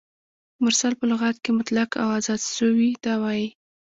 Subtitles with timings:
[0.63, 3.47] مرسل په لغت کښي مطلق او آزاد سوي ته وايي.